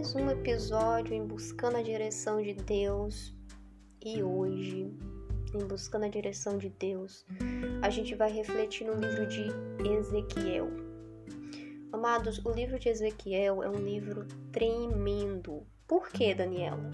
[0.00, 3.34] mais um episódio em Buscando a Direção de Deus.
[4.02, 4.90] E hoje,
[5.54, 7.26] em Buscando a Direção de Deus,
[7.82, 9.48] a gente vai refletir no livro de
[9.86, 10.68] Ezequiel.
[11.92, 15.66] Amados, o livro de Ezequiel é um livro tremendo.
[15.86, 16.90] Por que, Daniela?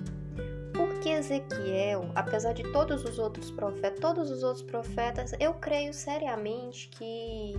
[0.74, 6.88] Porque Ezequiel, apesar de todos os outros profetas, todos os outros profetas, eu creio seriamente
[6.88, 7.54] que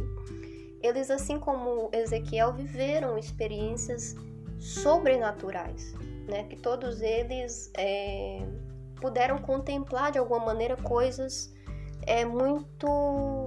[0.84, 4.14] eles, assim como Ezequiel, viveram experiências
[4.59, 5.93] sobrenaturais,
[6.27, 6.43] né?
[6.43, 8.45] Que todos eles é,
[8.99, 11.53] puderam contemplar de alguma maneira coisas
[12.05, 13.45] é, muito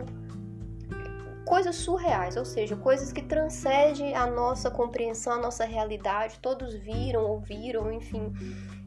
[1.46, 6.38] coisas surreais, ou seja, coisas que transcendem a nossa compreensão, a nossa realidade.
[6.38, 8.32] Todos viram, ouviram, enfim.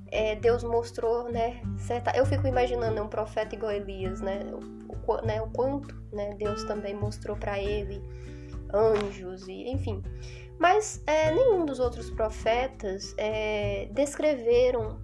[0.10, 1.62] É, Deus mostrou, né?
[1.78, 2.16] Certa...
[2.16, 4.40] Eu fico imaginando né, um profeta igual Elias, né?
[4.54, 6.36] O, né, o quanto, né?
[6.38, 8.02] Deus também mostrou para ele
[8.74, 10.02] anjos e, enfim.
[10.60, 15.00] Mas é, nenhum dos outros profetas é, descreveram,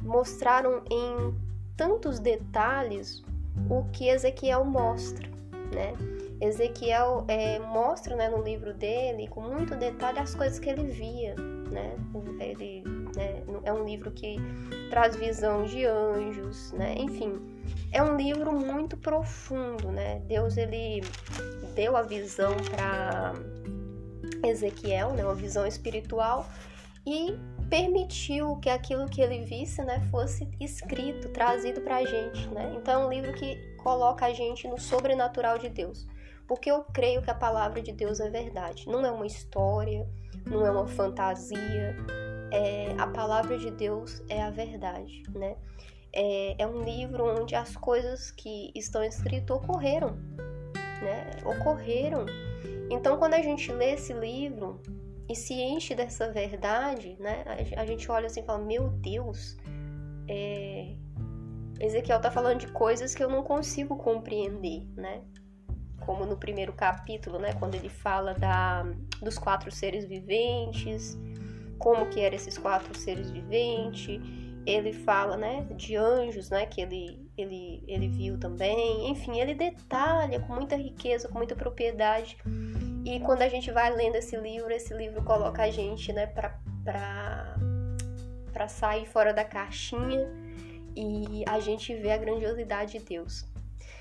[0.00, 1.34] mostraram em
[1.76, 3.22] tantos detalhes
[3.68, 5.28] o que Ezequiel mostra,
[5.74, 5.92] né?
[6.40, 11.34] Ezequiel é, mostra né, no livro dele, com muito detalhe, as coisas que ele via,
[11.70, 11.96] né?
[12.38, 12.84] Ele
[13.16, 14.36] né, é um livro que
[14.90, 16.94] traz visão de anjos, né?
[16.98, 17.40] Enfim,
[17.90, 20.20] é um livro muito profundo, né?
[20.26, 21.02] Deus ele
[21.74, 23.32] deu a visão para
[24.44, 26.46] Ezequiel, né, uma visão espiritual,
[27.06, 27.38] e
[27.70, 32.48] permitiu que aquilo que ele visse né, fosse escrito, trazido para a gente.
[32.48, 32.74] Né?
[32.76, 36.06] Então é um livro que coloca a gente no sobrenatural de Deus.
[36.48, 38.88] Porque eu creio que a palavra de Deus é verdade.
[38.88, 40.08] Não é uma história,
[40.44, 41.96] não é uma fantasia.
[42.52, 45.24] É, a palavra de Deus é a verdade.
[45.34, 45.56] Né?
[46.12, 50.16] É, é um livro onde as coisas que estão escritas ocorreram.
[51.02, 51.30] Né?
[51.44, 52.26] Ocorreram
[52.90, 54.80] então, quando a gente lê esse livro
[55.28, 57.44] e se enche dessa verdade, né,
[57.76, 59.56] a gente olha assim e fala: Meu Deus,
[60.28, 60.94] é...
[61.78, 65.22] Ezequiel está falando de coisas que eu não consigo compreender, né?
[66.00, 68.84] Como no primeiro capítulo, né, quando ele fala da,
[69.20, 71.18] dos quatro seres viventes,
[71.78, 74.20] como que eram esses quatro seres viventes,
[74.64, 80.40] ele fala, né, de anjos, né, que ele, ele, ele viu também, enfim, ele detalha
[80.40, 82.36] com muita riqueza, com muita propriedade
[83.06, 86.58] e quando a gente vai lendo esse livro, esse livro coloca a gente, né, pra,
[88.68, 90.28] sair fora da caixinha
[90.96, 93.46] e a gente vê a grandiosidade de Deus.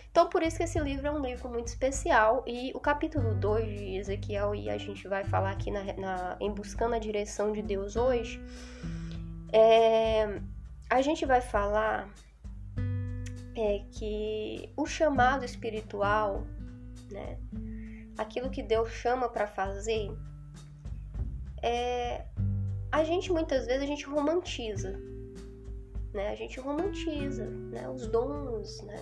[0.10, 2.44] Então, por isso que esse livro é um livro muito especial.
[2.48, 6.50] E o capítulo 2 de Ezequiel, e a gente vai falar aqui na, na, em
[6.50, 8.42] Buscando a Direção de Deus hoje,
[9.54, 10.42] é,
[10.90, 12.10] a gente vai falar
[13.56, 16.46] é, que o chamado espiritual,
[17.12, 17.38] né,
[18.18, 20.12] aquilo que Deus chama para fazer,
[21.62, 22.26] é,
[22.92, 25.00] a gente muitas vezes a gente romantiza,
[26.14, 26.30] né?
[26.30, 27.90] A gente romantiza, né?
[27.90, 28.96] Os dons, né?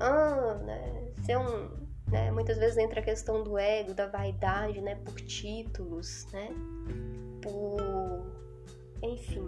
[0.00, 1.12] Ah, né?
[1.24, 1.70] Ser um,
[2.10, 2.30] né?
[2.32, 4.96] Muitas vezes entra a questão do ego, da vaidade, né?
[4.96, 6.48] Por títulos, né?
[7.40, 8.26] Por,
[9.02, 9.46] enfim,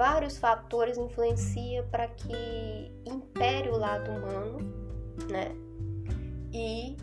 [0.00, 4.58] vários fatores influenciam para que impere o lado humano,
[5.30, 5.54] né?
[6.50, 6.96] E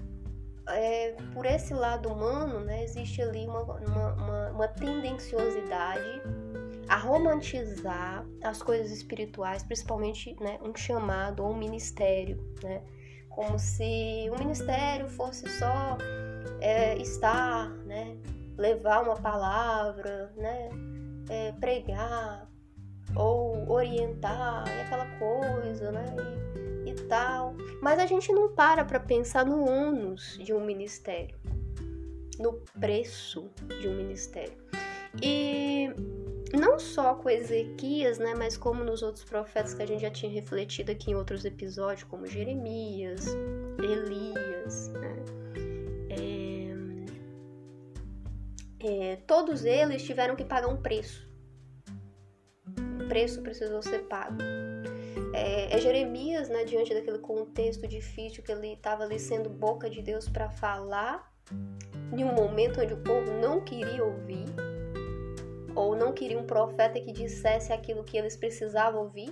[0.68, 6.24] é, por esse lado humano, né, existe ali uma, uma, uma, uma tendenciosidade
[6.90, 12.82] a romantizar as coisas espirituais, principalmente né, um chamado ou um ministério, né?
[13.30, 16.00] Como se o ministério fosse só
[16.60, 18.18] é, estar, né,
[18.58, 20.70] levar uma palavra, né,
[21.30, 22.50] é, pregar
[23.18, 26.06] ou orientar e aquela coisa, né?
[26.86, 27.56] E, e tal.
[27.82, 31.36] Mas a gente não para para pensar no ônus de um ministério,
[32.40, 33.50] no preço
[33.82, 34.54] de um ministério.
[35.22, 35.90] E
[36.54, 40.32] não só com Ezequias, né, mas como nos outros profetas que a gente já tinha
[40.32, 43.36] refletido aqui em outros episódios, como Jeremias,
[43.80, 45.16] Elias, né?
[48.80, 51.27] é, é, todos eles tiveram que pagar um preço.
[53.08, 54.38] Preço precisou ser pago.
[55.34, 60.02] É, é Jeremias, né, diante daquele contexto difícil que ele estava ali sendo boca de
[60.02, 61.32] Deus para falar,
[62.12, 64.46] em um momento onde o povo não queria ouvir,
[65.76, 69.32] ou não queria um profeta que dissesse aquilo que eles precisavam ouvir,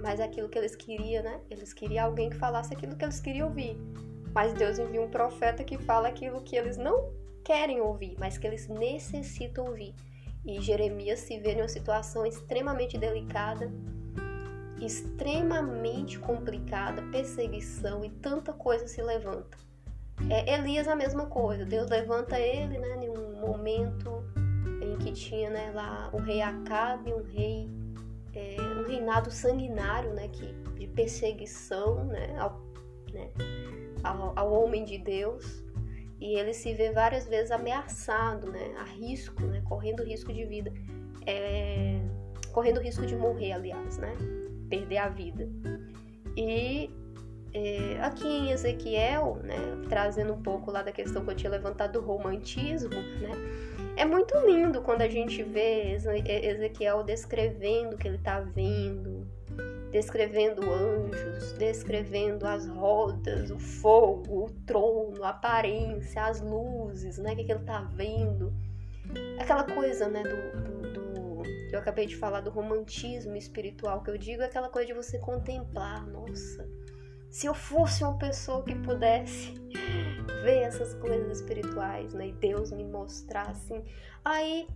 [0.00, 1.40] mas aquilo que eles queriam, né?
[1.50, 3.76] Eles queriam alguém que falasse aquilo que eles queriam ouvir.
[4.32, 7.12] Mas Deus envia um profeta que fala aquilo que eles não
[7.42, 9.94] querem ouvir, mas que eles necessitam ouvir.
[10.46, 13.70] E Jeremias se vê numa situação extremamente delicada,
[14.80, 19.58] extremamente complicada, perseguição e tanta coisa se levanta.
[20.30, 24.24] É, Elias a mesma coisa, Deus levanta ele né, em um momento,
[24.80, 27.68] em em que tinha né, lá o rei Acabe, um rei
[28.34, 32.60] é, um reinado sanguinário, né, que, de perseguição, né, ao,
[33.12, 33.30] né,
[34.02, 35.64] ao, ao, homem de Deus,
[36.20, 40.72] e ele se vê várias vezes ameaçado, né, a risco, né, correndo risco de vida,
[41.26, 42.00] é,
[42.52, 44.14] correndo risco de morrer, aliás, né,
[44.68, 45.48] perder a vida.
[46.36, 46.90] E
[47.52, 49.56] é, aqui em Ezequiel, né,
[49.88, 53.30] trazendo um pouco lá da questão que eu tinha levantado do romantismo, né,
[53.96, 59.26] é muito lindo quando a gente vê Ezequiel descrevendo o que ele está vendo,
[59.90, 67.36] descrevendo anjos, descrevendo as rodas, o fogo, o trono, a aparência, as luzes, né, o
[67.36, 68.52] que, que ele está vendo.
[69.38, 71.42] Aquela coisa, né, do, do, do,
[71.72, 75.18] eu acabei de falar do romantismo espiritual que eu digo, é aquela coisa de você
[75.18, 76.66] contemplar, nossa
[77.36, 79.52] se eu fosse uma pessoa que pudesse
[80.42, 82.28] ver essas coisas espirituais, né?
[82.28, 83.74] E Deus me mostrasse.
[83.74, 83.84] Assim.
[84.24, 84.66] Aí,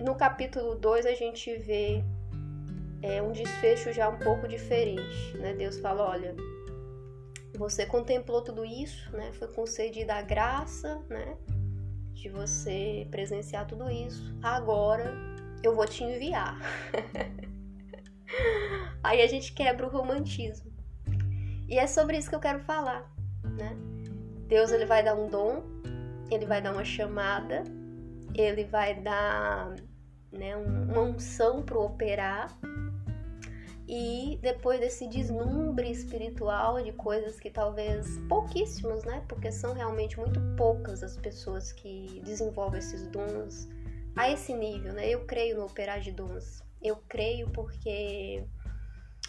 [0.00, 2.04] no capítulo 2, a gente vê
[3.06, 5.54] é, um desfecho já um pouco diferente, né?
[5.54, 6.34] Deus fala: olha,
[7.56, 9.32] você contemplou tudo isso, né?
[9.32, 11.36] Foi concedida a graça, né?
[12.12, 14.36] De você presenciar tudo isso.
[14.42, 15.14] Agora
[15.62, 16.58] eu vou te enviar.
[19.02, 20.72] Aí a gente quebra o romantismo.
[21.68, 23.08] E é sobre isso que eu quero falar,
[23.56, 23.76] né?
[24.48, 25.62] Deus ele vai dar um dom,
[26.30, 27.62] ele vai dar uma chamada,
[28.34, 29.74] ele vai dar
[30.32, 32.56] né, uma unção para operar.
[33.88, 39.24] E depois desse deslumbre espiritual de coisas que talvez pouquíssimas, né?
[39.28, 43.68] Porque são realmente muito poucas as pessoas que desenvolvem esses dons
[44.16, 45.08] a esse nível, né?
[45.08, 46.64] Eu creio no operar de dons.
[46.82, 48.44] Eu creio porque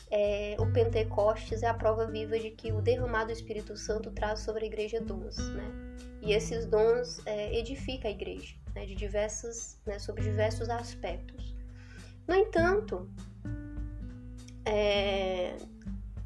[0.09, 4.39] é, o Pentecostes é a prova viva de que o derramado do Espírito Santo traz
[4.39, 5.71] sobre a igreja dons, né?
[6.21, 8.88] E esses dons é, edificam a igreja, né?
[8.88, 10.00] De diversas, né?
[10.00, 11.56] Sobre diversos aspectos.
[12.27, 13.09] No entanto,
[14.68, 15.56] é,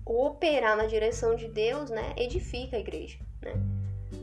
[0.05, 2.13] o operar na direção de Deus, né?
[2.17, 3.53] Edifica a igreja, né?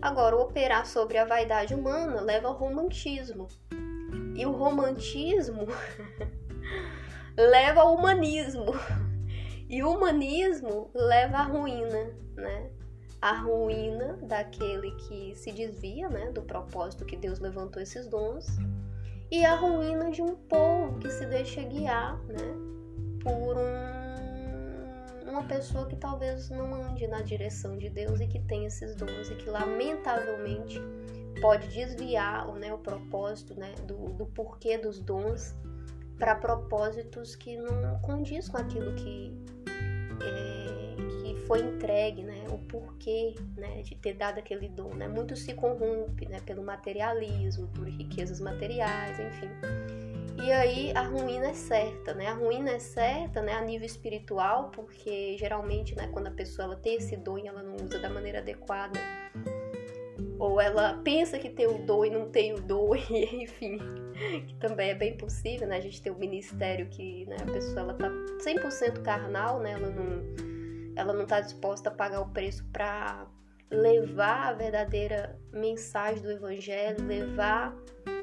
[0.02, 3.48] Agora, operar sobre a vaidade humana leva ao romantismo.
[4.34, 5.66] E o romantismo
[7.36, 8.66] leva ao humanismo.
[9.68, 12.70] E o humanismo leva à ruína, né?
[13.20, 18.46] A ruína daquele que se desvia, né, do propósito que Deus levantou esses dons,
[19.28, 22.54] e a ruína de um povo que se deixa guiar, né,
[23.20, 23.97] por um,
[25.28, 29.30] uma pessoa que talvez não ande na direção de Deus e que tem esses dons
[29.30, 30.80] e que lamentavelmente
[31.40, 35.54] pode desviar né, o propósito né, do, do porquê dos dons
[36.18, 39.32] para propósitos que não condiz com aquilo que
[40.20, 44.94] é, que foi entregue, né, o porquê né, de ter dado aquele dom.
[44.94, 45.06] Né?
[45.06, 49.48] Muito se corrompe né, pelo materialismo, por riquezas materiais, enfim.
[50.40, 52.26] E aí a ruína é certa, né?
[52.28, 56.76] A ruína é certa, né, a nível espiritual, porque geralmente, né, quando a pessoa ela
[56.76, 58.98] tem esse dom e ela não usa da maneira adequada,
[60.38, 63.78] ou ela pensa que tem o dom e não tem o dom, e enfim,
[64.46, 65.76] que também é bem possível, né?
[65.76, 69.72] A gente tem um ministério que né, a pessoa ela tá 100% carnal, né?
[69.72, 70.22] Ela não,
[70.94, 73.26] ela não tá disposta a pagar o preço para
[73.70, 77.76] levar a verdadeira mensagem do evangelho, levar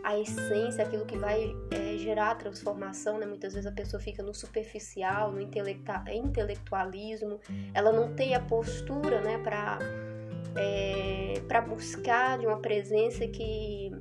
[0.05, 3.25] a essência, aquilo que vai é, gerar a transformação, né?
[3.25, 7.39] Muitas vezes a pessoa fica no superficial, no intelectualismo,
[7.73, 9.79] ela não tem a postura, né, para
[10.55, 13.91] é, para buscar de uma presença que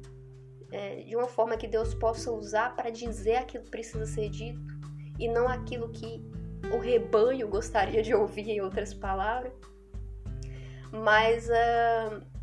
[0.70, 4.60] é, de uma forma que Deus possa usar para dizer aquilo que precisa ser dito
[5.18, 6.22] e não aquilo que
[6.70, 9.54] o rebanho gostaria de ouvir em outras palavras.
[10.92, 12.33] Mas uh,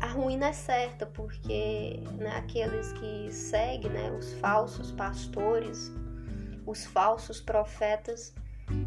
[0.00, 5.92] a ruína é certa, porque né, aqueles que seguem né, os falsos pastores,
[6.66, 8.34] os falsos profetas,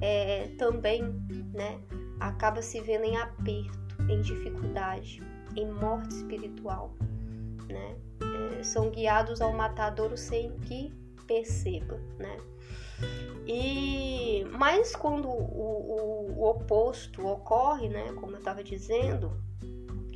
[0.01, 1.03] é, também
[1.53, 1.79] né,
[2.19, 5.21] acaba se vendo em aperto em dificuldade,
[5.55, 6.93] em morte espiritual,
[7.67, 7.95] né?
[8.57, 10.93] É, são guiados ao matadouro sem que
[11.27, 12.37] perceba, né?
[13.47, 18.11] E mas quando o, o, o oposto ocorre, né?
[18.13, 19.31] Como eu estava dizendo,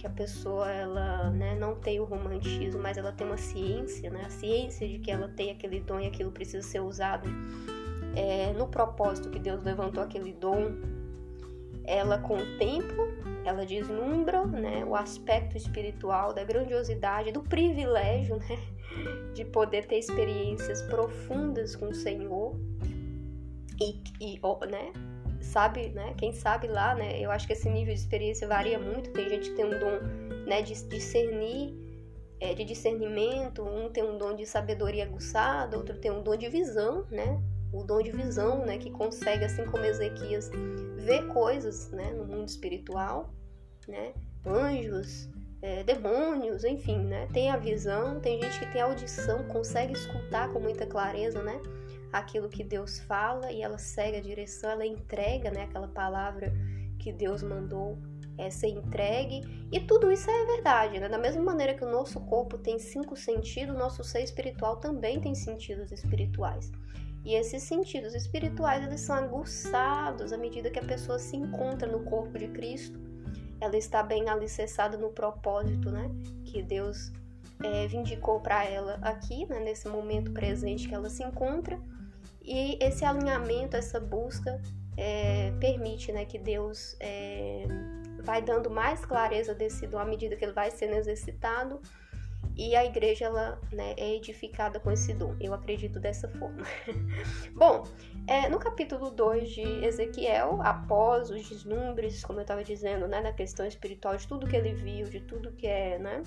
[0.03, 4.23] que a pessoa ela né, não tem o romantismo, mas ela tem uma ciência, né?
[4.25, 7.29] A ciência de que ela tem aquele dom e aquilo precisa ser usado
[8.13, 10.73] é, no propósito que Deus levantou aquele dom.
[11.85, 13.07] Ela contempla
[13.45, 18.59] ela deslumbra né, o aspecto espiritual da grandiosidade, do privilégio né,
[19.33, 22.55] de poder ter experiências profundas com o Senhor
[23.81, 24.91] e, e né,
[25.43, 29.11] sabe, né, quem sabe lá, né, eu acho que esse nível de experiência varia muito,
[29.11, 29.99] tem gente que tem um dom
[30.47, 31.83] né, de discernir
[32.43, 36.49] é, de discernimento, um tem um dom de sabedoria aguçada, outro tem um dom de
[36.49, 37.41] visão, né?
[37.71, 38.77] O dom de visão, né?
[38.77, 40.51] Que consegue, assim como Ezequias,
[40.97, 42.11] ver coisas, né?
[42.11, 43.33] No mundo espiritual,
[43.87, 44.11] né?
[44.45, 45.29] Anjos,
[45.61, 47.29] é, demônios, enfim, né?
[47.31, 51.61] Tem a visão, tem gente que tem audição, consegue escutar com muita clareza, né?
[52.13, 55.63] Aquilo que Deus fala e ela segue a direção, ela entrega, né?
[55.63, 56.53] Aquela palavra
[56.99, 57.97] que Deus mandou
[58.37, 59.41] é, ser entregue.
[59.71, 61.09] E tudo isso é verdade, né?
[61.09, 65.19] Da mesma maneira que o nosso corpo tem cinco sentidos, o nosso ser espiritual também
[65.19, 66.71] tem sentidos espirituais.
[67.25, 72.03] E esses sentidos espirituais, eles são aguçados à medida que a pessoa se encontra no
[72.03, 72.99] corpo de Cristo.
[73.61, 76.11] Ela está bem alicerçada no propósito, né?
[76.43, 77.11] Que Deus
[77.63, 79.59] é, vindicou para ela aqui, né?
[79.61, 81.79] Nesse momento presente que ela se encontra.
[82.43, 84.61] E esse alinhamento, essa busca,
[84.97, 86.25] é, permite, né?
[86.25, 86.95] Que Deus...
[86.99, 87.65] É,
[88.23, 91.81] vai dando mais clareza desse dom à medida que ele vai sendo exercitado
[92.55, 95.35] e a igreja ela, né, é edificada com esse dom.
[95.41, 96.63] Eu acredito dessa forma.
[97.55, 97.83] Bom,
[98.27, 103.33] é, no capítulo 2 de Ezequiel, após os deslumbres, como eu estava dizendo, né, na
[103.33, 106.21] questão espiritual, de tudo que ele viu, de tudo que é né,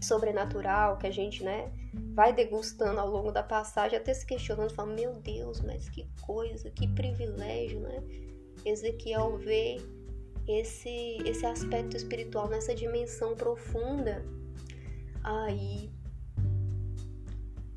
[0.00, 1.70] sobrenatural, que a gente né,
[2.14, 6.70] vai degustando ao longo da passagem, até se questionando, falando, meu Deus, mas que coisa,
[6.70, 8.02] que privilégio, né?
[8.64, 9.78] Ezequiel vê
[10.46, 14.24] esse, esse aspecto espiritual, nessa dimensão profunda,
[15.22, 15.90] aí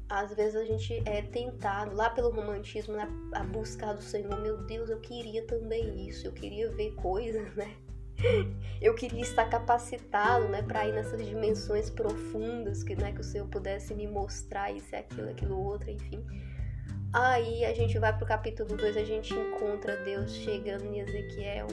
[0.10, 4.58] às vezes a gente é tentado lá pelo romantismo né, a buscar do Senhor, meu
[4.66, 7.76] Deus, eu queria também isso, eu queria ver coisas, né?
[8.82, 13.48] Eu queria estar capacitado, né, para ir nessas dimensões profundas que, né, que o Senhor
[13.48, 16.26] pudesse me mostrar isso, aquilo, aquilo outro, enfim.
[17.12, 21.68] Aí a gente vai pro capítulo 2, a gente encontra Deus chegando em Ezequiel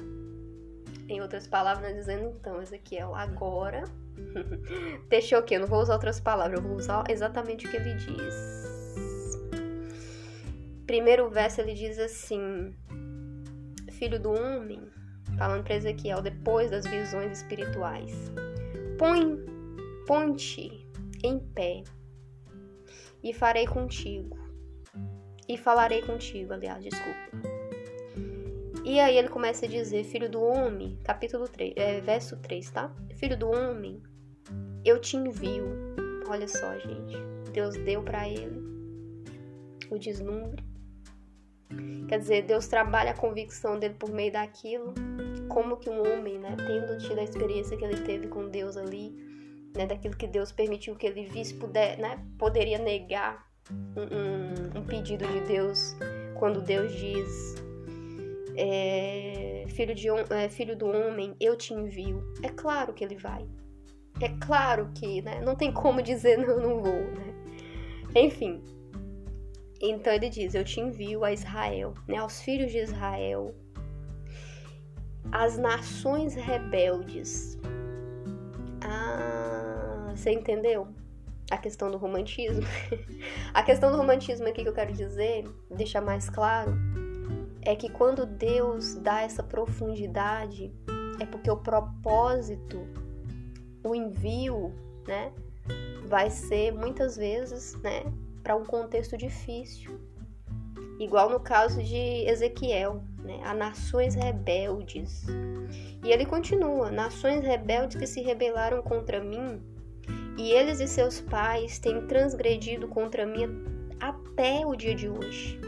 [1.08, 3.84] em outras palavras, dizendo então, Ezequiel, agora.
[5.08, 5.56] Deixa o quê?
[5.56, 8.66] Eu não vou usar outras palavras, eu vou usar exatamente o que ele diz.
[10.86, 12.74] Primeiro verso ele diz assim:
[13.92, 14.82] Filho do homem,
[15.36, 18.12] falando para Ezequiel, depois das visões espirituais,
[18.98, 19.38] põe,
[20.06, 20.88] ponte
[21.22, 21.84] em pé
[23.22, 24.36] e farei contigo.
[25.48, 27.56] E falarei contigo, aliás, desculpa
[28.86, 32.94] e aí ele começa a dizer, filho do homem, capítulo 3, é, verso 3, tá?
[33.16, 34.00] Filho do homem,
[34.84, 35.66] eu te envio.
[36.28, 37.16] Olha só, gente.
[37.52, 38.62] Deus deu para ele
[39.90, 40.64] o deslumbre.
[42.08, 44.94] Quer dizer, Deus trabalha a convicção dele por meio daquilo,
[45.46, 49.14] como que um homem, né, tendo tido a experiência que ele teve com Deus ali,
[49.76, 54.84] né, daquilo que Deus permitiu que ele visse, puder, né, poderia negar um, um, um
[54.84, 55.96] pedido de Deus
[56.38, 57.56] quando Deus diz
[58.56, 62.22] é, filho, de, é, filho do homem, eu te envio.
[62.42, 63.46] É claro que ele vai.
[64.20, 65.40] É claro que, né?
[65.42, 67.34] Não tem como dizer não, não vou, né?
[68.14, 68.62] Enfim.
[69.80, 72.16] Então ele diz: Eu te envio a Israel, né?
[72.16, 73.54] Aos filhos de Israel,
[75.32, 77.58] as nações rebeldes.
[78.82, 80.88] Ah, você entendeu?
[81.50, 82.62] A questão do romantismo.
[83.54, 86.72] a questão do romantismo aqui que eu quero dizer, deixar mais claro,
[87.62, 90.72] é que quando Deus dá essa profundidade,
[91.20, 92.78] é porque o propósito,
[93.84, 94.72] o envio,
[95.06, 95.32] né,
[96.06, 98.04] vai ser muitas vezes, né,
[98.42, 99.98] para um contexto difícil.
[100.98, 105.26] Igual no caso de Ezequiel, né, a nações rebeldes.
[106.04, 109.60] E ele continua: nações rebeldes que se rebelaram contra mim,
[110.38, 113.64] e eles e seus pais têm transgredido contra mim
[114.00, 115.60] até o dia de hoje.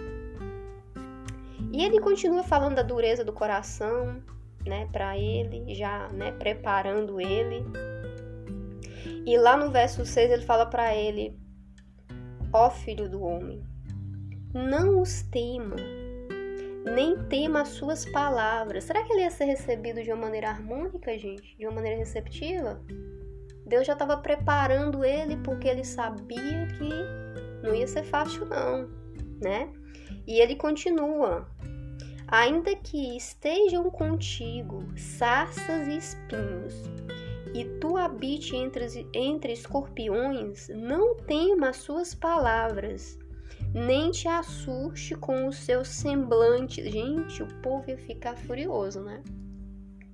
[1.72, 4.22] E ele continua falando da dureza do coração,
[4.64, 7.64] né, para ele, já, né, preparando ele.
[9.26, 11.38] E lá no verso 6 ele fala para ele:
[12.52, 13.62] Ó filho do homem,
[14.54, 15.76] não os tema,
[16.94, 18.84] nem tema as suas palavras.
[18.84, 21.56] Será que ele ia ser recebido de uma maneira harmônica, gente?
[21.56, 22.80] De uma maneira receptiva?
[23.66, 26.88] Deus já estava preparando ele porque ele sabia que
[27.62, 28.88] não ia ser fácil, não,
[29.40, 29.70] né?
[30.26, 31.46] E ele continua:
[32.26, 36.82] Ainda que estejam contigo sarças e espinhos,
[37.54, 43.17] e tu habite entre, entre escorpiões, não tema as suas palavras,
[43.74, 46.88] nem te assuste com o seu semblante.
[46.90, 49.22] Gente, o povo ia ficar furioso, né?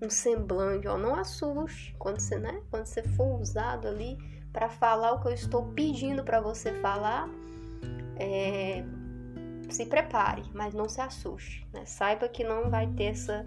[0.03, 2.61] Um semblante, ó, não assuste quando você, né?
[2.71, 4.19] Quando você for usado ali
[4.53, 7.29] para falar o que eu estou pedindo para você falar,
[8.17, 8.85] é,
[9.69, 11.67] se prepare, mas não se assuste.
[11.73, 11.85] Né?
[11.85, 13.45] Saiba que não vai ter essa,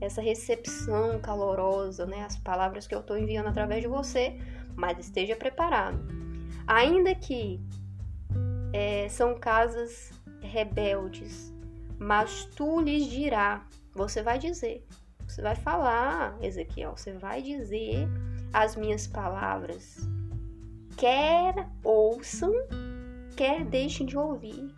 [0.00, 2.24] essa recepção calorosa, né?
[2.24, 4.38] As palavras que eu estou enviando através de você,
[4.74, 5.98] mas esteja preparado.
[6.66, 7.60] Ainda que
[8.72, 11.52] é, são casas rebeldes,
[11.98, 14.86] mas tu lhes dirá, você vai dizer,
[15.26, 18.08] você vai falar, Ezequiel, você vai dizer
[18.52, 20.08] as minhas palavras,
[20.96, 22.52] quer ouçam,
[23.36, 24.74] quer deixem de ouvir,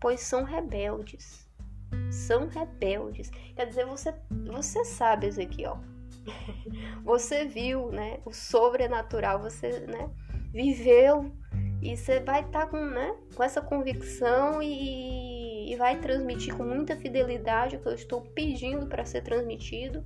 [0.00, 1.48] pois são rebeldes.
[2.10, 3.30] São rebeldes.
[3.54, 4.14] Quer dizer, você,
[4.46, 5.80] você sabe, Ezequiel.
[7.02, 8.20] Você viu, né?
[8.24, 10.10] O sobrenatural, você, né?
[10.52, 11.32] Viveu
[11.82, 16.62] e você vai estar tá com, né, com essa convicção e, e, vai transmitir com
[16.62, 20.04] muita fidelidade o que eu estou pedindo para ser transmitido,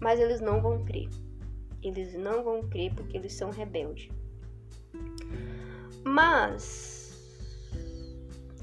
[0.00, 1.08] mas eles não vão crer.
[1.82, 4.08] Eles não vão crer porque eles são rebeldes.
[6.04, 7.00] Mas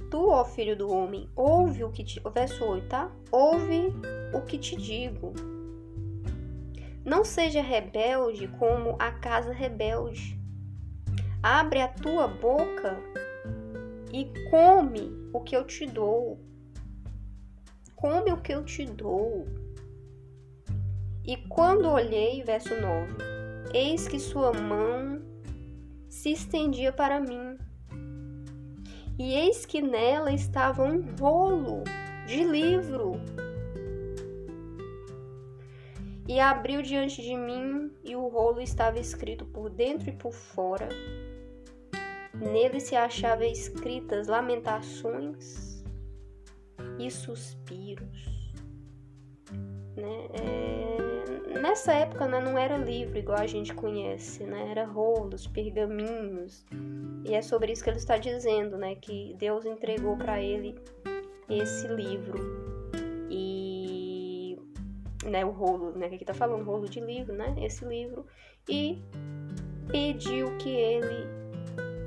[0.10, 2.22] tu, ó filho do homem, ouve o que te.
[2.34, 3.12] Verso 8, tá?
[3.32, 3.94] Ouve
[4.34, 5.34] o que te digo.
[7.06, 10.37] Não seja rebelde como a casa rebelde
[11.50, 12.98] Abre a tua boca
[14.12, 16.38] e come o que eu te dou.
[17.96, 19.48] Come o que eu te dou.
[21.24, 23.14] E quando olhei, verso 9,
[23.74, 25.22] eis que sua mão
[26.10, 27.58] se estendia para mim.
[29.18, 31.86] E eis que nela estava um rolo
[32.26, 33.14] de livro.
[36.28, 40.90] E abriu diante de mim, e o rolo estava escrito por dentro e por fora
[42.40, 45.84] Nele se achavam escritas lamentações
[47.00, 48.54] e suspiros.
[49.96, 50.28] Né?
[50.34, 54.70] É, nessa época né, não era livro igual a gente conhece, né?
[54.70, 56.66] era rolos, pergaminhos.
[57.26, 58.96] E é sobre isso que ele está dizendo, né?
[58.96, 60.76] que Deus entregou para ele
[61.50, 62.38] esse livro.
[63.30, 64.58] E
[65.26, 67.56] né, o rolo, né, que aqui está falando, rolo de livro, né?
[67.60, 68.26] Esse livro.
[68.68, 69.02] E
[69.92, 71.47] pediu que ele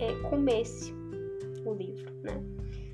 [0.00, 0.92] é, comesse
[1.64, 2.42] o livro, né?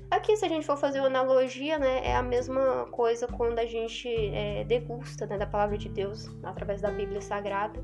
[0.09, 3.65] Aqui, se a gente for fazer uma analogia, né, é a mesma coisa quando a
[3.65, 7.83] gente é, degusta né, da palavra de Deus através da Bíblia Sagrada,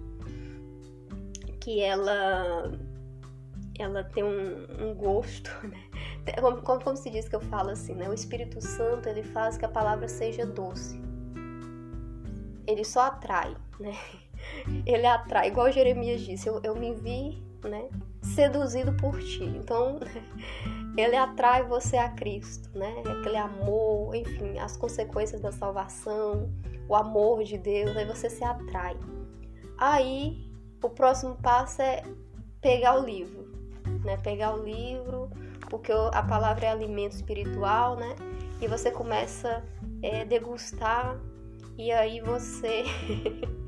[1.60, 2.72] que ela
[3.78, 6.34] ela tem um, um gosto, né?
[6.40, 8.08] Como, como, se diz que eu falo assim, né?
[8.08, 11.02] O Espírito Santo ele faz que a palavra seja doce.
[12.68, 13.98] Ele só atrai, né?
[14.86, 17.88] Ele atrai, igual Jeremias disse, eu, eu me vi, né?
[18.24, 19.44] Seduzido por ti.
[19.44, 20.00] Então,
[20.98, 23.04] ele atrai você a Cristo, né?
[23.06, 26.50] Aquele amor, enfim, as consequências da salvação,
[26.88, 28.98] o amor de Deus, aí você se atrai.
[29.78, 30.50] Aí,
[30.82, 32.04] o próximo passo é
[32.62, 33.52] pegar o livro,
[34.04, 34.18] né?
[34.18, 35.30] Pegar o livro,
[35.70, 38.16] porque a palavra é alimento espiritual, né?
[38.62, 39.64] E você começa
[40.04, 41.20] a é, degustar,
[41.78, 42.84] e aí você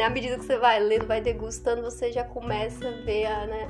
[0.00, 3.68] À medida que você vai lendo, vai degustando, você já começa a ver, a, né?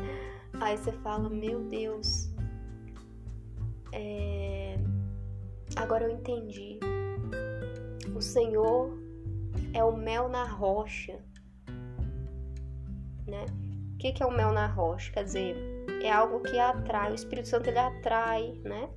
[0.61, 2.31] Aí você fala, meu Deus,
[3.93, 4.77] é...
[5.77, 6.79] agora eu entendi.
[8.15, 8.99] O Senhor
[9.73, 11.19] é o mel na rocha,
[13.27, 13.45] né?
[13.95, 15.13] O que, que é o mel na rocha?
[15.13, 15.57] Quer dizer,
[16.03, 18.89] é algo que atrai, o Espírito Santo ele atrai, né?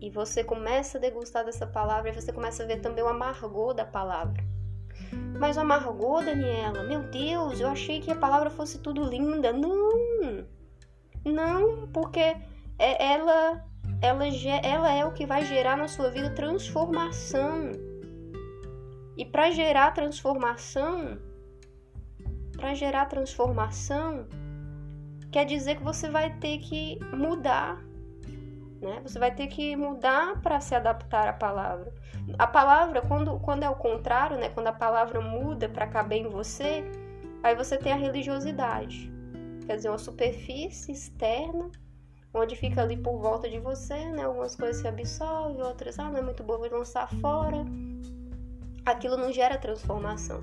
[0.00, 3.74] E você começa a degustar dessa palavra e você começa a ver também o amargor
[3.74, 4.42] da palavra.
[5.38, 6.84] Mas amargou, Daniela.
[6.84, 9.52] Meu Deus, eu achei que a palavra fosse tudo linda.
[9.52, 10.46] Não,
[11.24, 12.36] não, porque
[12.78, 13.64] é, ela,
[14.00, 14.24] ela,
[14.62, 17.70] ela é o que vai gerar na sua vida transformação.
[19.16, 21.18] E para gerar transformação,
[22.56, 24.26] para gerar transformação,
[25.30, 27.84] quer dizer que você vai ter que mudar
[28.82, 29.00] né?
[29.02, 31.94] Você vai ter que mudar para se adaptar à palavra.
[32.38, 34.48] A palavra, quando, quando é o contrário, né?
[34.48, 36.84] quando a palavra muda para caber em você,
[37.42, 39.10] aí você tem a religiosidade.
[39.66, 41.70] Quer dizer, uma superfície externa,
[42.34, 44.24] onde fica ali por volta de você, né?
[44.24, 47.64] Algumas coisas se absorvem, outras, ah, não é muito bom, vou lançar fora.
[48.84, 50.40] Aquilo não gera transformação.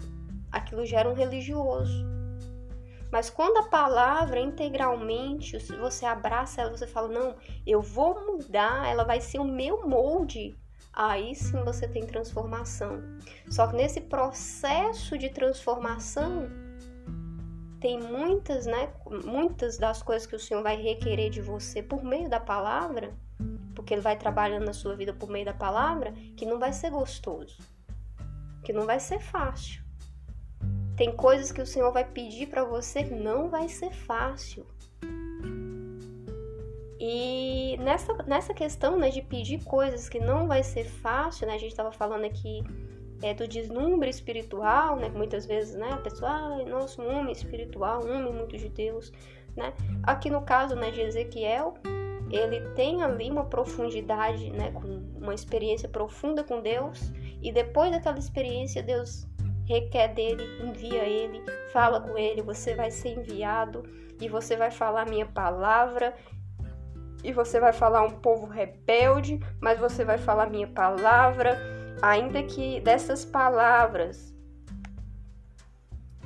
[0.51, 2.18] Aquilo gera um religioso.
[3.11, 9.03] Mas quando a palavra integralmente, você abraça ela, você fala, não, eu vou mudar, ela
[9.03, 10.57] vai ser o meu molde.
[10.93, 13.01] Aí sim você tem transformação.
[13.49, 16.49] Só que nesse processo de transformação,
[17.79, 18.91] tem muitas, né,
[19.25, 23.15] muitas das coisas que o Senhor vai requerer de você por meio da palavra,
[23.73, 26.91] porque ele vai trabalhando na sua vida por meio da palavra, que não vai ser
[26.91, 27.57] gostoso,
[28.63, 29.88] que não vai ser fácil.
[30.99, 34.65] Tem coisas que o Senhor vai pedir para você não vai ser fácil.
[36.99, 41.57] E nessa, nessa questão né, de pedir coisas que não vai ser fácil, né, a
[41.57, 42.61] gente estava falando aqui
[43.21, 45.07] é, do deslumbre espiritual, né?
[45.07, 45.89] Muitas vezes, né?
[45.89, 49.13] A pessoa, ah, nosso homem espiritual, homem muito de Deus,
[49.55, 49.73] né?
[50.03, 51.75] Aqui no caso, né, de Ezequiel,
[52.29, 54.71] ele tem ali uma profundidade, né?
[54.73, 57.09] Com uma experiência profunda com Deus
[57.41, 59.28] e depois daquela experiência, Deus
[59.69, 63.83] requer dele, envia ele, fala com ele, você vai ser enviado
[64.19, 66.15] e você vai falar minha palavra
[67.23, 71.55] e você vai falar um povo rebelde, mas você vai falar minha palavra,
[72.01, 74.35] ainda que dessas palavras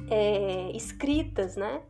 [0.09, 1.81] é, escritas, né?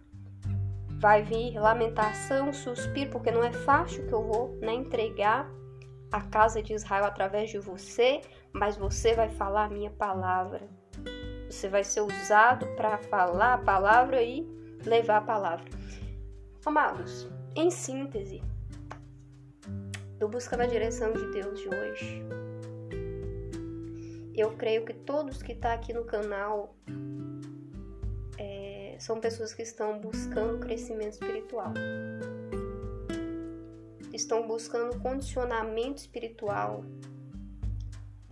[0.99, 5.47] Vai vir lamentação, suspiro, porque não é fácil que eu vou né, entregar
[6.11, 8.21] a casa de Israel através de você,
[8.53, 10.67] mas você vai falar a minha palavra.
[11.53, 14.41] Você vai ser usado para falar a palavra e
[14.83, 15.65] levar a palavra.
[16.65, 18.41] Amados, em síntese,
[20.17, 22.25] do Busca na Direção de Deus de hoje,
[24.35, 26.75] eu creio que todos que estão tá aqui no canal
[28.39, 31.71] é, são pessoas que estão buscando crescimento espiritual.
[34.11, 36.83] Estão buscando condicionamento espiritual,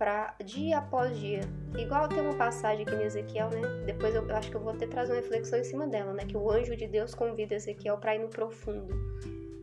[0.02, 1.42] para dia após dia.
[1.78, 3.60] Igual tem uma passagem aqui em Ezequiel, né?
[3.86, 6.24] Depois eu, eu acho que eu vou até trazer uma reflexão em cima dela, né?
[6.26, 8.92] Que o anjo de Deus convida Ezequiel para ir no profundo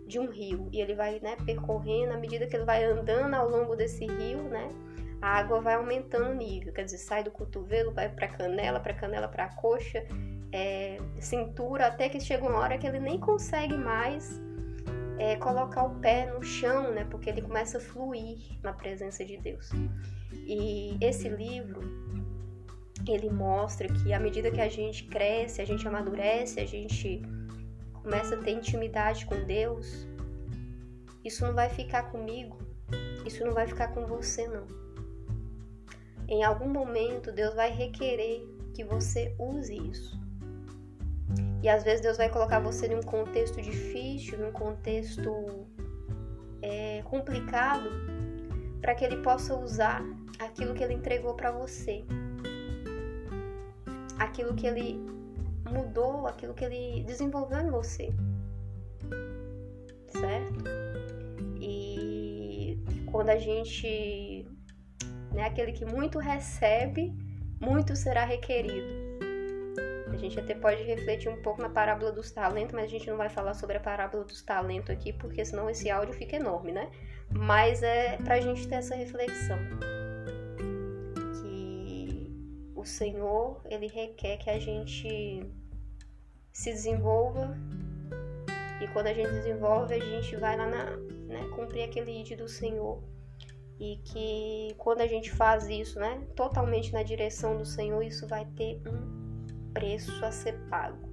[0.07, 3.49] de um rio e ele vai, né, percorrendo à medida que ele vai andando ao
[3.49, 4.69] longo desse rio, né?
[5.21, 8.93] A água vai aumentando o nível, quer dizer, sai do cotovelo, vai para canela, para
[8.93, 10.05] canela, para coxa,
[10.53, 14.39] é, cintura, até que chega uma hora que ele nem consegue mais
[15.17, 17.05] é, colocar o pé no chão, né?
[17.11, 19.69] Porque ele começa a fluir na presença de Deus.
[20.51, 21.79] E esse livro
[23.07, 27.21] ele mostra que à medida que a gente cresce, a gente amadurece, a gente
[27.93, 30.07] começa a ter intimidade com Deus,
[31.23, 32.57] isso não vai ficar comigo,
[33.27, 34.65] isso não vai ficar com você não.
[36.27, 40.19] Em algum momento Deus vai requerer que você use isso.
[41.61, 45.31] E às vezes Deus vai colocar você em um contexto difícil, num contexto
[46.63, 47.87] é, complicado,
[48.81, 50.03] para que Ele possa usar
[50.39, 52.03] aquilo que ele entregou para você,
[54.17, 54.99] aquilo que ele
[55.69, 58.09] mudou, aquilo que ele desenvolveu em você,
[60.07, 60.63] certo?
[61.59, 62.79] E
[63.11, 64.47] quando a gente,
[65.33, 67.13] né, aquele que muito recebe,
[67.59, 69.09] muito será requerido.
[70.11, 73.15] A gente até pode refletir um pouco na parábola dos talentos, mas a gente não
[73.15, 76.89] vai falar sobre a parábola dos talentos aqui, porque senão esse áudio fica enorme, né?
[77.31, 79.57] Mas é pra gente ter essa reflexão
[82.79, 85.45] o Senhor, ele requer que a gente
[86.53, 87.55] se desenvolva
[88.81, 90.85] e quando a gente desenvolve, a gente vai lá na,
[91.27, 93.03] né, cumprir aquele id do Senhor.
[93.77, 98.45] E que quando a gente faz isso, né, totalmente na direção do Senhor, isso vai
[98.55, 101.09] ter um preço a ser pago.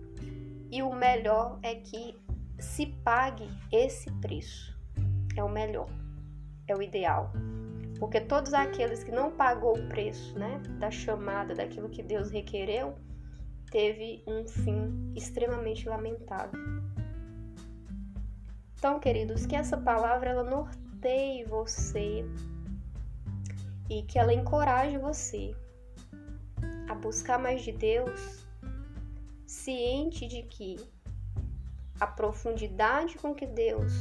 [0.70, 2.16] E o melhor é que
[2.58, 4.76] se pague esse preço.
[5.36, 5.88] É o melhor.
[6.66, 7.32] É o ideal.
[7.98, 12.94] Porque todos aqueles que não pagou o preço, né, da chamada, daquilo que Deus requereu,
[13.70, 16.60] teve um fim extremamente lamentável.
[18.78, 22.24] Então, queridos, que essa palavra ela norteie você
[23.88, 25.54] e que ela encoraje você
[26.88, 28.46] a buscar mais de Deus,
[29.46, 30.76] ciente de que
[31.98, 33.92] a profundidade com que Deus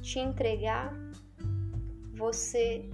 [0.00, 0.92] te entregar,
[2.22, 2.88] você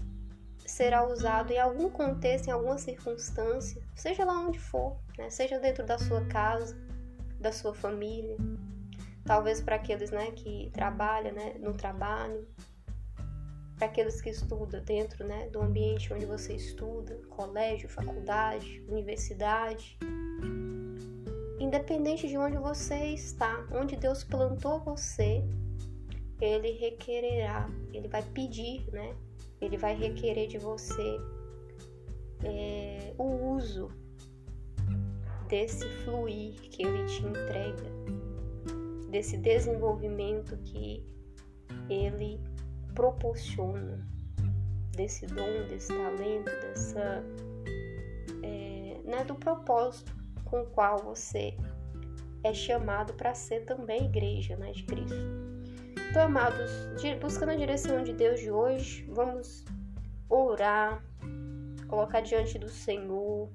[0.65, 5.29] será usado em algum contexto, em alguma circunstância, seja lá onde for, né?
[5.29, 6.75] seja dentro da sua casa,
[7.39, 8.37] da sua família,
[9.27, 12.49] talvez para aqueles né, que trabalham né, no trabalho,
[13.77, 19.99] para aqueles que estudam dentro né, do ambiente onde você estuda, colégio, faculdade, universidade.
[21.61, 25.45] Independente de onde você está, onde Deus plantou você,
[26.41, 29.17] Ele requererá, Ele vai pedir, né?
[29.61, 31.21] ele vai requerer de você
[32.45, 33.89] é, o uso
[35.49, 37.91] desse fluir que ele te entrega,
[39.11, 41.05] desse desenvolvimento que
[41.89, 42.41] ele
[42.95, 44.07] proporciona,
[44.95, 47.25] desse dom, desse talento, dessa
[48.43, 51.57] é, né, do propósito com o qual você
[52.45, 55.58] é chamado para ser também igreja né, de Cristo.
[56.11, 56.71] Então, amados,
[57.21, 59.65] buscando a direção de Deus de hoje, vamos
[60.29, 61.03] orar,
[61.87, 63.49] colocar diante do Senhor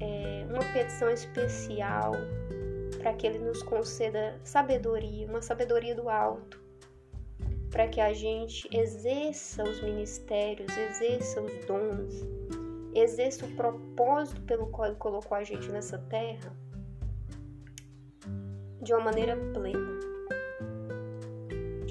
[0.00, 2.12] é, uma petição especial
[2.98, 6.60] para que Ele nos conceda sabedoria, uma sabedoria do alto,
[7.70, 12.24] para que a gente exerça os ministérios, exerça os dons
[12.94, 16.54] exerça o propósito pelo qual Ele colocou a gente nessa terra
[18.80, 20.00] de uma maneira plena,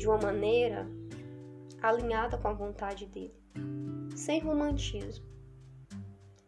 [0.01, 0.89] de uma maneira
[1.79, 3.35] alinhada com a vontade dele,
[4.15, 5.23] sem romantismo.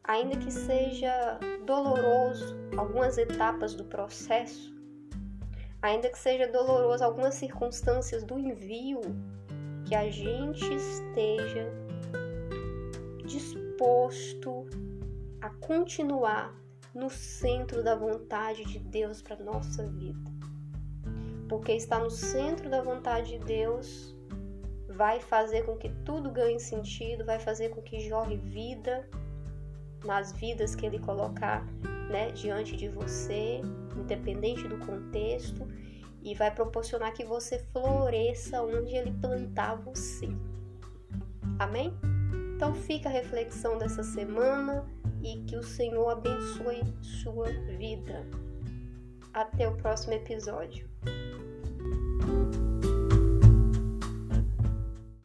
[0.03, 4.73] Ainda que seja doloroso algumas etapas do processo,
[5.83, 9.01] ainda que seja doloroso algumas circunstâncias do envio,
[9.85, 11.71] que a gente esteja
[13.23, 14.65] disposto
[15.41, 16.59] a continuar
[16.91, 20.32] no centro da vontade de Deus para nossa vida.
[21.47, 24.15] Porque estar no centro da vontade de Deus
[24.89, 29.07] vai fazer com que tudo ganhe sentido, vai fazer com que jorre vida
[30.03, 31.65] nas vidas que ele colocar
[32.09, 33.61] né, diante de você,
[33.97, 35.67] independente do contexto,
[36.21, 40.29] e vai proporcionar que você floresça onde ele plantar você.
[41.59, 41.93] Amém?
[42.55, 44.85] Então fica a reflexão dessa semana
[45.21, 48.25] e que o Senhor abençoe sua vida.
[49.33, 50.92] Até o próximo episódio.